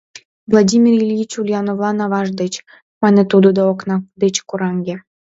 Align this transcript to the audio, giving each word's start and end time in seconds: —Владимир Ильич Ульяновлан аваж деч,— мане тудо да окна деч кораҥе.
—Владимир 0.51 0.93
Ильич 1.07 1.31
Ульяновлан 1.39 1.97
аваж 2.05 2.27
деч,— 2.41 2.53
мане 3.01 3.23
тудо 3.31 3.47
да 3.57 3.61
окна 3.71 3.97
деч 4.21 4.35
кораҥе. 4.49 4.95